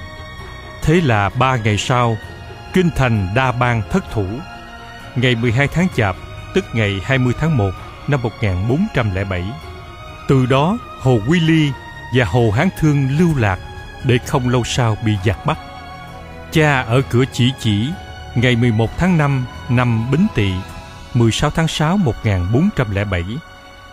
[0.82, 2.18] Thế là ba ngày sau,
[2.74, 4.26] kinh thành Đa Bang thất thủ.
[5.16, 6.16] Ngày 12 tháng Chạp,
[6.54, 7.72] tức ngày 20 tháng 1
[8.08, 9.44] năm 1407.
[10.28, 11.72] Từ đó, Hồ Quy Ly
[12.16, 13.60] và Hồ Hán Thương lưu lạc
[14.04, 15.58] để không lâu sau bị giặc bắt.
[16.52, 17.90] Cha ở cửa chỉ chỉ
[18.36, 20.52] ngày 11 tháng 5 năm Bính Tỵ,
[21.13, 23.24] 16 tháng 6 1407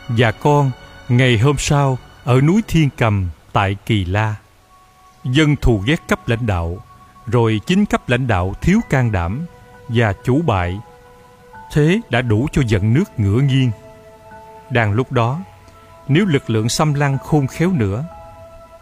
[0.09, 0.70] và con
[1.09, 4.35] ngày hôm sau ở núi Thiên Cầm tại Kỳ La.
[5.24, 6.78] Dân thù ghét cấp lãnh đạo,
[7.26, 9.46] rồi chính cấp lãnh đạo thiếu can đảm
[9.88, 10.81] và chủ bại.
[11.72, 13.70] Thế đã đủ cho giận nước ngửa nghiêng.
[14.70, 15.40] Đang lúc đó,
[16.09, 18.04] nếu lực lượng xâm lăng khôn khéo nữa,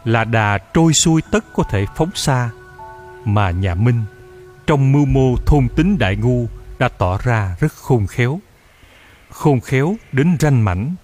[0.05, 2.49] là đà trôi xuôi tất có thể phóng xa,
[3.25, 4.03] mà nhà Minh
[4.67, 6.47] trong mưu mô thôn tính đại ngu
[6.79, 8.39] đã tỏ ra rất khôn khéo.
[9.29, 10.95] Khôn khéo đến ranh mảnh.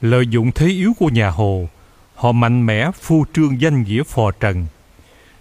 [0.00, 1.68] Lợi dụng thế yếu của nhà Hồ,
[2.14, 4.66] họ mạnh mẽ phu trương danh nghĩa phò trần.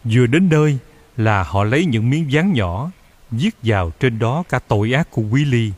[0.03, 0.77] Vừa đến nơi
[1.17, 2.91] là họ lấy những miếng dán nhỏ,
[3.31, 5.71] viết vào trên đó cả tội ác của Quý Ly,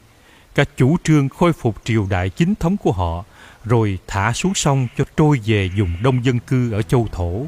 [0.55, 3.23] cả chủ trương khôi phục triều đại chính thống của họ,
[3.65, 7.45] rồi thả xuống sông cho trôi về vùng đông dân cư ở châu thổ.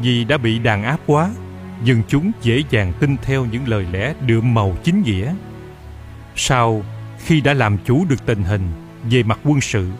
[0.00, 1.30] Vì đã bị đàn áp quá,
[1.84, 5.34] dân chúng dễ dàng tin theo những lời lẽ đượm màu chính nghĩa.
[6.36, 6.82] Sau,
[7.18, 8.72] khi đã làm chủ được tình hình
[9.10, 9.90] về mặt quân sự,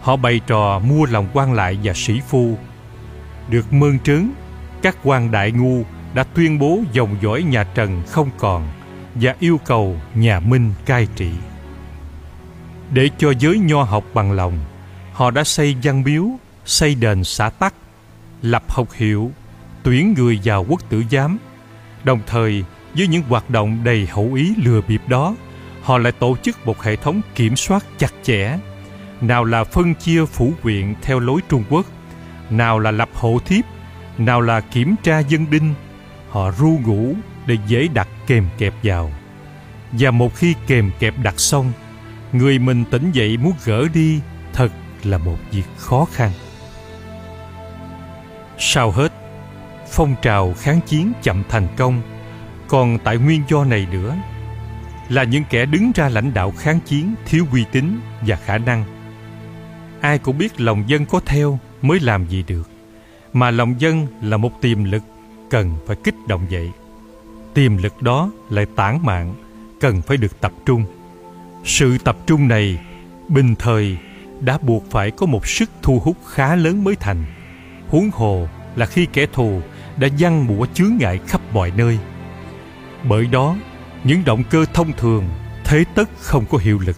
[0.00, 2.58] họ bày trò mua lòng quan lại và sĩ phu.
[3.48, 4.32] Được mơn trớn,
[4.82, 5.82] các quan đại ngu
[6.14, 8.68] đã tuyên bố dòng dõi nhà Trần không còn
[9.14, 11.30] và yêu cầu nhà Minh cai trị.
[12.92, 14.58] Để cho giới nho học bằng lòng,
[15.12, 16.26] họ đã xây văn miếu,
[16.64, 17.74] xây đền xã tắc,
[18.42, 19.32] lập học hiệu
[19.82, 21.38] tuyển người vào quốc tử giám.
[22.04, 22.64] Đồng thời,
[22.94, 25.34] với những hoạt động đầy hậu ý lừa bịp đó,
[25.82, 28.58] họ lại tổ chức một hệ thống kiểm soát chặt chẽ.
[29.20, 31.86] Nào là phân chia phủ quyện theo lối Trung Quốc,
[32.50, 33.64] nào là lập hộ thiếp,
[34.18, 35.74] nào là kiểm tra dân đinh.
[36.28, 37.14] Họ ru ngủ
[37.46, 39.12] để dễ đặt kèm kẹp vào.
[39.92, 41.72] Và một khi kèm kẹp đặt xong,
[42.32, 44.20] người mình tỉnh dậy muốn gỡ đi
[44.52, 44.72] thật
[45.04, 46.30] là một việc khó khăn.
[48.58, 49.12] Sau hết,
[49.90, 52.02] phong trào kháng chiến chậm thành công.
[52.68, 54.16] Còn tại nguyên do này nữa,
[55.08, 58.84] là những kẻ đứng ra lãnh đạo kháng chiến thiếu uy tín và khả năng.
[60.00, 62.70] Ai cũng biết lòng dân có theo mới làm gì được,
[63.32, 65.02] mà lòng dân là một tiềm lực
[65.50, 66.70] cần phải kích động dậy.
[67.54, 69.34] Tiềm lực đó lại tản mạn,
[69.80, 70.84] cần phải được tập trung.
[71.64, 72.78] Sự tập trung này,
[73.28, 73.96] bình thời,
[74.40, 77.24] đã buộc phải có một sức thu hút khá lớn mới thành.
[77.88, 79.60] Huống hồ là khi kẻ thù
[79.96, 81.98] đã văng bủa chướng ngại khắp mọi nơi.
[83.08, 83.56] Bởi đó,
[84.04, 85.28] những động cơ thông thường
[85.64, 86.96] thế tất không có hiệu lực.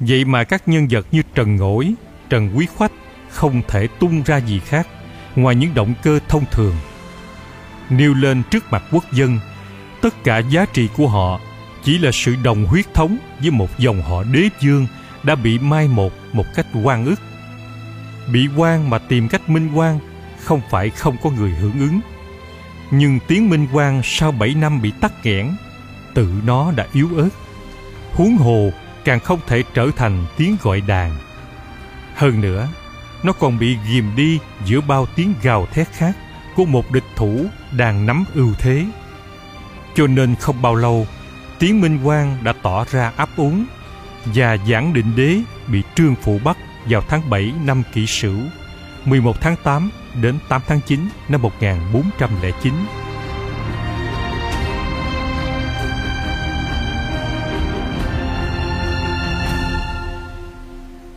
[0.00, 1.94] Vậy mà các nhân vật như Trần Ngỗi,
[2.28, 2.92] Trần Quý Khoách
[3.30, 4.86] không thể tung ra gì khác
[5.36, 6.74] ngoài những động cơ thông thường.
[7.90, 9.38] Nêu lên trước mặt quốc dân,
[10.00, 11.40] tất cả giá trị của họ
[11.84, 14.86] chỉ là sự đồng huyết thống với một dòng họ đế dương
[15.22, 17.20] đã bị mai một một cách oan ức.
[18.32, 19.98] Bị quan mà tìm cách minh quan
[20.44, 22.00] không phải không có người hưởng ứng.
[22.90, 25.56] Nhưng tiếng minh quang sau 7 năm bị tắc nghẽn,
[26.14, 27.28] tự nó đã yếu ớt.
[28.12, 28.70] Huống hồ
[29.04, 31.16] càng không thể trở thành tiếng gọi đàn.
[32.14, 32.68] Hơn nữa,
[33.22, 36.16] nó còn bị ghìm đi giữa bao tiếng gào thét khác
[36.56, 37.44] của một địch thủ
[37.76, 38.84] đang nắm ưu thế.
[39.94, 41.06] Cho nên không bao lâu,
[41.58, 43.66] tiếng minh quang đã tỏ ra áp úng
[44.24, 48.38] và giảng định đế bị trương phụ bắt vào tháng 7 năm kỷ sửu
[49.04, 49.90] 11 tháng 8
[50.22, 52.72] đến 8 tháng 9 năm 1409.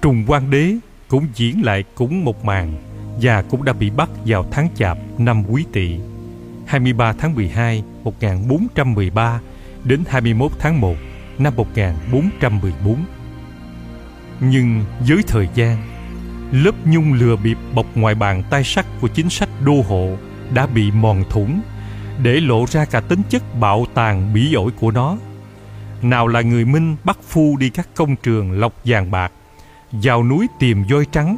[0.01, 0.75] Trùng Quang Đế
[1.07, 2.73] cũng diễn lại cũng một màn
[3.21, 5.99] và cũng đã bị bắt vào tháng Chạp năm Quý Tỵ
[6.65, 9.39] 23 tháng 12 1413
[9.83, 10.95] đến 21 tháng 1
[11.37, 13.05] năm 1414.
[14.39, 15.94] Nhưng với thời gian
[16.51, 20.17] lớp nhung lừa bịp bọc ngoài bàn tay sắt của chính sách đô hộ
[20.53, 21.62] đã bị mòn thủng,
[22.23, 25.17] để lộ ra cả tính chất bạo tàn bỉ ổi của nó.
[26.01, 29.31] Nào là người minh bắt phu đi các công trường lọc vàng bạc,
[29.91, 31.38] vào núi tìm voi trắng,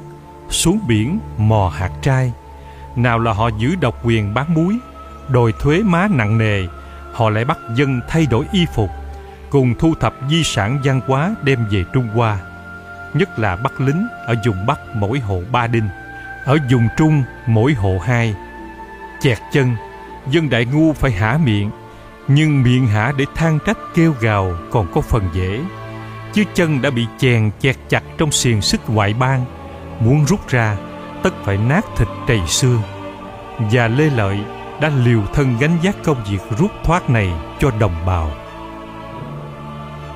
[0.49, 2.31] xuống biển mò hạt trai.
[2.95, 4.77] Nào là họ giữ độc quyền bán muối,
[5.29, 6.63] đòi thuế má nặng nề,
[7.13, 8.89] họ lại bắt dân thay đổi y phục,
[9.49, 12.39] cùng thu thập di sản văn hóa đem về trung hoa
[13.13, 15.89] nhất là bắt lính ở vùng Bắc mỗi hộ ba đinh,
[16.45, 18.35] ở vùng Trung mỗi hộ hai.
[19.21, 19.75] Chẹt chân,
[20.29, 21.71] dân đại ngu phải hả miệng,
[22.27, 25.61] nhưng miệng hả để than trách kêu gào còn có phần dễ.
[26.33, 29.45] Chứ chân đã bị chèn chẹt chặt trong xiềng xích ngoại bang,
[29.99, 30.77] muốn rút ra,
[31.23, 32.81] tất phải nát thịt trầy xương
[33.59, 34.39] và lê lợi
[34.81, 38.31] đã liều thân gánh vác công việc rút thoát này cho đồng bào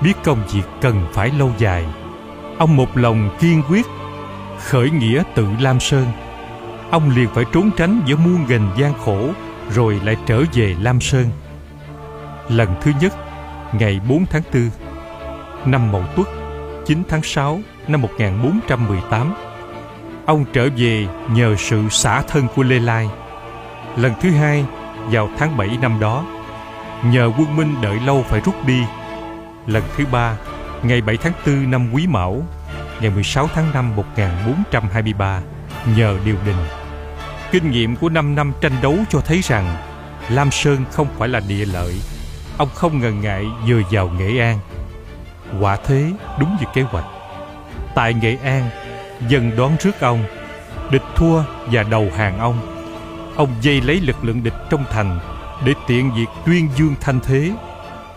[0.04, 1.86] biết công việc cần phải lâu dài
[2.62, 3.86] ông một lòng kiên quyết,
[4.60, 6.06] khởi nghĩa tự lam sơn.
[6.91, 9.30] Ông liền phải trốn tránh giữa muôn nghìn gian khổ,
[9.69, 11.26] rồi lại trở về lam sơn.
[12.50, 13.13] Lần thứ nhất,
[13.80, 14.69] ngày 4 tháng 4
[15.65, 16.28] năm Mậu Tuất
[16.86, 19.34] 9 tháng 6 năm 1418
[20.26, 23.10] ông trở về nhờ sự xả thân của Lê Lai.
[23.97, 24.65] Lần thứ hai,
[25.12, 26.26] vào tháng 7 năm đó,
[27.06, 28.84] nhờ quân Minh đợi lâu phải rút đi.
[29.67, 30.38] Lần thứ ba
[30.83, 32.43] ngày 7 tháng 4 năm Quý Mão
[33.01, 35.41] ngày 16 tháng 5 1423
[35.95, 36.55] nhờ điều đình.
[37.51, 39.75] Kinh nghiệm của 5 năm tranh đấu cho thấy rằng
[40.29, 42.01] Lam Sơn không phải là địa lợi.
[42.57, 44.59] Ông không ngần ngại dời vào Nghệ An.
[45.59, 47.05] Quả thế đúng như kế hoạch.
[47.95, 48.69] Tại Nghệ An,
[49.27, 50.23] dân đón rước ông,
[50.91, 52.85] địch thua và đầu hàng ông.
[53.35, 55.19] Ông dây lấy lực lượng địch trong thành
[55.65, 57.51] để tiện việc tuyên dương thanh thế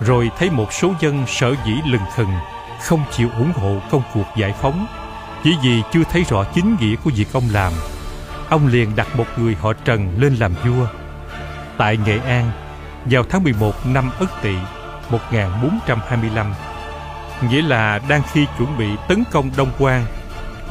[0.01, 2.33] rồi thấy một số dân sở dĩ lừng khừng
[2.81, 4.87] không chịu ủng hộ công cuộc giải phóng
[5.45, 7.73] chỉ vì chưa thấy rõ chính nghĩa của việc ông làm,
[8.49, 10.87] ông liền đặt một người họ Trần lên làm vua
[11.79, 12.51] tại Nghệ An,
[13.05, 14.55] vào tháng 11 năm Ất Tỵ
[15.11, 16.55] 1425
[17.51, 20.07] nghĩa là đang khi chuẩn bị tấn công Đông Quan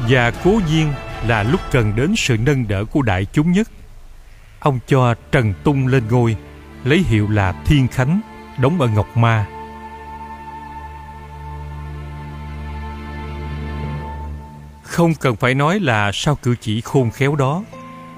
[0.08, 0.92] và cố nhiên
[1.26, 3.68] là lúc cần đến sự nâng đỡ của đại chúng nhất,
[4.60, 6.36] ông cho Trần Tung lên ngôi,
[6.84, 8.20] lấy hiệu là Thiên Khánh,
[8.58, 9.46] đóng ở Ngọc Ma.
[14.94, 17.62] Không cần phải nói là sao cử chỉ khôn khéo đó,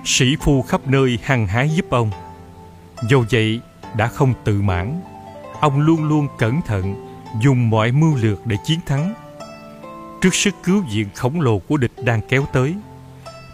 [0.04, 2.10] sĩ phu khắp nơi hăng hái giúp ông.
[3.08, 3.60] Dù vậy,
[3.96, 5.00] đã không tự mãn,
[5.60, 6.94] ông luôn luôn cẩn thận,
[7.42, 9.14] dùng mọi mưu lược để chiến thắng.
[10.20, 12.74] Trước sức cứu viện khổng lồ của địch đang kéo tới,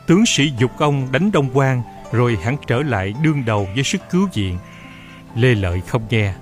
[0.07, 1.83] tướng sĩ dục ông đánh Đông Quan
[2.13, 4.59] rồi hắn trở lại đương đầu với sức cứu viện.
[5.35, 6.35] Lê Lợi không nghe.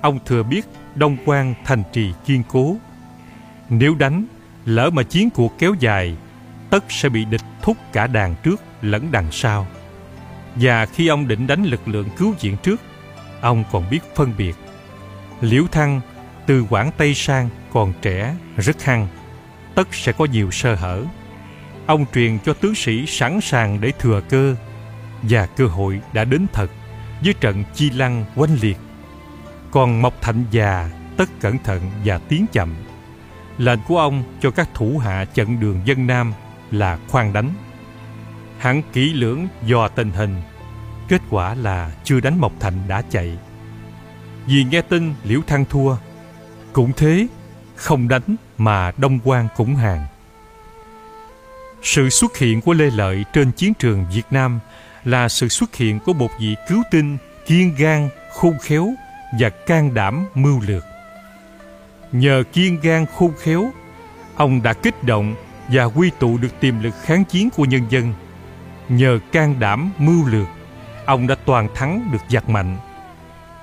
[0.00, 2.76] Ông thừa biết Đông Quan thành trì kiên cố.
[3.68, 4.24] Nếu đánh,
[4.74, 6.16] lỡ mà chiến cuộc kéo dài,
[6.70, 9.66] tất sẽ bị địch thúc cả đàn trước lẫn đằng sau.
[10.54, 12.80] Và khi ông định đánh lực lượng cứu viện trước,
[13.40, 14.56] ông còn biết phân biệt.
[15.40, 16.00] Liễu Thăng
[16.46, 19.08] từ Quảng Tây sang còn trẻ, rất hăng,
[19.74, 21.04] tất sẽ có nhiều sơ hở.
[21.86, 24.54] Ông truyền cho tướng sĩ sẵn sàng để thừa cơ,
[25.22, 26.70] và cơ hội đã đến thật
[27.24, 28.76] với trận chi lăng oanh liệt
[29.70, 32.74] còn Mộc Thạnh già tất cẩn thận và tiến chậm.
[33.58, 36.32] Lệnh của ông cho các thủ hạ chặn đường dân Nam
[36.70, 37.50] là khoan đánh.
[38.58, 40.42] Hắn kỹ lưỡng dò tình hình,
[41.08, 43.38] kết quả là chưa đánh Mộc Thạnh đã chạy.
[44.46, 45.96] Vì nghe tin Liễu Thăng thua,
[46.72, 47.26] cũng thế,
[47.76, 50.06] không đánh mà Đông quan cũng hàng.
[51.82, 54.60] Sự xuất hiện của Lê Lợi trên chiến trường Việt Nam
[55.04, 58.88] là sự xuất hiện của một vị cứu tinh kiên gan, khôn khéo
[59.40, 60.84] và can đảm mưu lược.
[62.12, 63.72] Nhờ kiên gan khôn khéo,
[64.36, 65.34] ông đã kích động
[65.68, 68.14] và quy tụ được tiềm lực kháng chiến của nhân dân.
[68.88, 70.46] Nhờ can đảm mưu lược,
[71.06, 72.76] ông đã toàn thắng được giặc mạnh.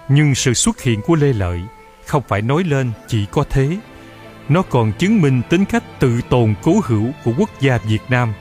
[0.10, 1.62] Nhưng sự xuất hiện của Lê Lợi
[2.05, 3.77] không phải nói lên chỉ có thế.
[4.49, 8.33] Nó còn chứng minh tính cách tự tồn cố hữu của quốc gia Việt Nam.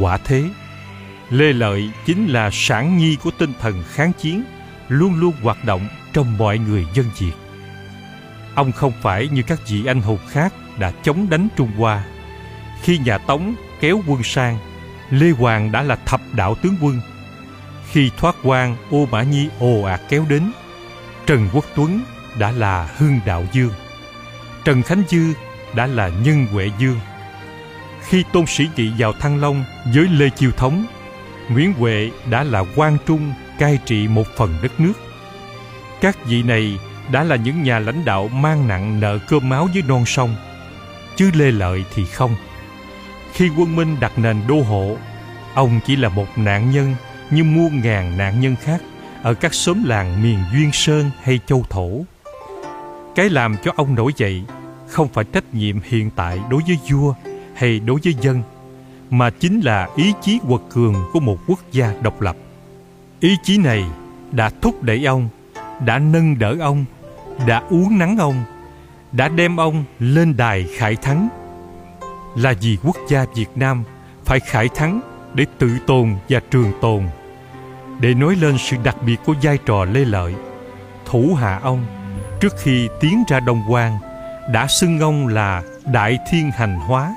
[0.00, 0.44] Quả thế,
[1.30, 4.42] Lê Lợi chính là sản nhi của tinh thần kháng chiến,
[4.88, 7.32] luôn luôn hoạt động trong mọi người dân Việt.
[8.56, 12.04] Ông không phải như các vị anh hùng khác đã chống đánh Trung Hoa.
[12.82, 14.58] Khi nhà Tống kéo quân sang,
[15.10, 17.00] Lê Hoàng đã là thập đạo tướng quân.
[17.90, 20.52] Khi thoát quan Ô Mã Nhi ồ ạt kéo đến,
[21.26, 22.00] Trần Quốc Tuấn
[22.38, 23.72] đã là Hưng Đạo Dương.
[24.64, 25.32] Trần Khánh Dư
[25.74, 27.00] đã là Nhân Huệ Dương.
[28.02, 30.86] Khi Tôn Sĩ Kỵ vào Thăng Long với Lê Chiêu Thống,
[31.48, 34.92] Nguyễn Huệ đã là quan trung cai trị một phần đất nước.
[36.00, 36.78] Các vị này
[37.12, 40.34] đã là những nhà lãnh đạo mang nặng nợ cơm máu với non sông,
[41.16, 42.34] chứ Lê Lợi thì không.
[43.32, 44.96] Khi quân Minh đặt nền đô hộ,
[45.54, 46.94] ông chỉ là một nạn nhân
[47.30, 48.80] như muôn ngàn nạn nhân khác
[49.22, 51.90] ở các xóm làng miền Duyên Sơn hay Châu Thổ.
[53.14, 54.42] Cái làm cho ông nổi dậy
[54.88, 57.14] không phải trách nhiệm hiện tại đối với vua
[57.54, 58.42] hay đối với dân,
[59.10, 62.36] mà chính là ý chí quật cường của một quốc gia độc lập.
[63.20, 63.84] Ý chí này
[64.32, 65.28] đã thúc đẩy ông
[65.84, 66.84] đã nâng đỡ ông,
[67.46, 68.44] đã uống nắng ông,
[69.12, 71.28] đã đem ông lên đài khải thắng.
[72.36, 73.84] Là vì quốc gia Việt Nam
[74.24, 75.00] phải khải thắng
[75.34, 77.02] để tự tồn và trường tồn.
[78.00, 80.34] Để nói lên sự đặc biệt của vai trò Lê Lợi,
[81.04, 81.86] thủ hạ ông
[82.40, 83.98] trước khi tiến ra Đông Quan
[84.52, 87.16] đã xưng ông là Đại Thiên Hành Hóa.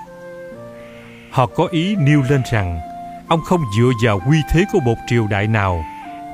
[1.31, 2.79] Họ có ý nêu lên rằng
[3.27, 5.85] ông không dựa vào uy thế của một triều đại nào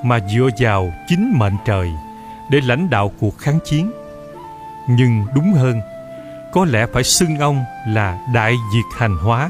[0.04, 1.92] mà dựa vào chính mệnh trời
[2.50, 3.92] để lãnh đạo cuộc kháng chiến
[4.88, 5.82] nhưng đúng hơn
[6.54, 9.50] có lẽ phải xưng ông là đại diệt hành hóa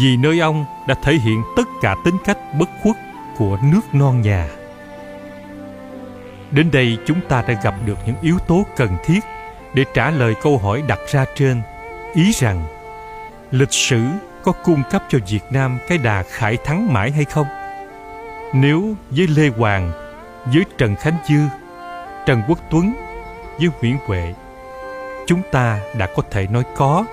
[0.00, 2.96] vì nơi ông đã thể hiện tất cả tính cách bất khuất
[3.36, 4.48] của nước non nhà
[6.50, 9.20] đến đây chúng ta đã gặp được những yếu tố cần thiết
[9.74, 11.62] để trả lời câu hỏi đặt ra trên
[12.14, 12.64] ý rằng
[13.50, 14.00] lịch sử
[14.42, 17.46] có cung cấp cho Việt Nam cái đà khải thắng mãi hay không?
[18.54, 19.92] Nếu với Lê Hoàng,
[20.44, 21.40] với Trần Khánh Dư,
[22.26, 22.94] Trần Quốc Tuấn,
[23.58, 24.34] với Nguyễn Huệ,
[25.26, 27.04] chúng ta đã có thể nói có,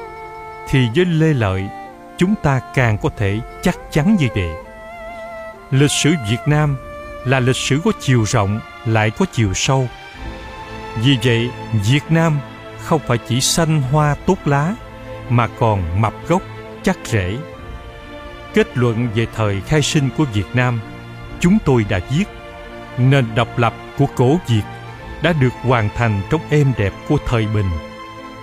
[0.70, 1.70] thì với Lê Lợi,
[2.18, 4.50] chúng ta càng có thể chắc chắn như vậy.
[5.72, 6.78] Lịch sử Việt Nam
[7.26, 9.88] là lịch sử có chiều rộng lại có chiều sâu.
[11.04, 12.40] Vì vậy, Việt Nam
[12.80, 14.76] không phải chỉ xanh hoa tốt lá
[15.30, 16.42] mà còn mập gốc
[16.84, 17.38] chắc rễ.
[18.54, 20.80] Kết luận về thời khai sinh của Việt Nam,
[21.40, 22.26] chúng tôi đã viết
[22.98, 24.64] nền độc lập của cổ Việt
[25.22, 27.70] đã được hoàn thành trong êm đẹp của thời bình.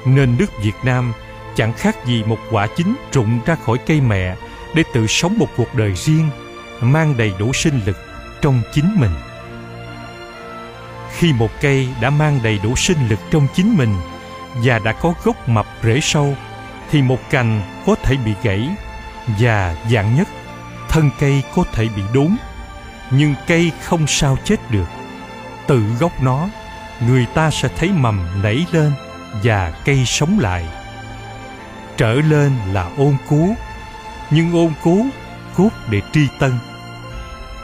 [0.07, 1.13] Nên nước Việt Nam
[1.57, 4.37] chẳng khác gì một quả chín trụng ra khỏi cây mẹ
[4.75, 6.29] để tự sống một cuộc đời riêng,
[6.81, 7.97] mang đầy đủ sinh lực
[8.43, 9.13] trong chính mình.
[11.19, 13.95] Khi một cây đã mang đầy đủ sinh lực trong chính mình
[14.55, 16.35] và đã có gốc mập rễ sâu
[16.91, 18.77] thì một cành có thể bị gãy
[19.39, 20.29] và dạng nhất
[20.89, 22.37] thân cây có thể bị đốn
[23.11, 24.87] nhưng cây không sao chết được
[25.67, 26.49] từ gốc nó
[27.01, 28.93] người ta sẽ thấy mầm nảy lên
[29.43, 30.67] và cây sống lại.
[31.97, 33.55] Trở lên là ôn cứu
[34.31, 35.07] nhưng ôn cứu
[35.55, 36.53] cốt để tri tân.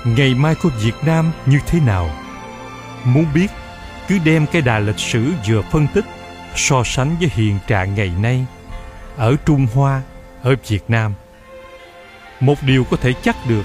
[0.05, 2.11] Ngày mai của việt nam như thế nào?
[3.05, 3.49] Muốn biết
[4.09, 6.05] cứ đem cái đà lịch sử vừa phân tích
[6.57, 8.47] so sánh với hiện trạng ngày nay
[9.17, 10.03] ở Trung Hoa,
[10.43, 11.15] ở Việt Nam.
[12.41, 13.65] Một điều có thể chắc được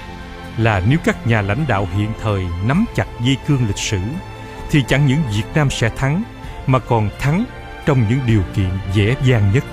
[0.58, 4.00] là nếu các nhà lãnh đạo hiện thời nắm chặt dây cương lịch sử
[4.70, 6.22] thì chẳng những Việt Nam sẽ thắng,
[6.66, 7.44] mà còn thắng
[7.86, 9.64] trong những điều kiện dễ dàng nhất.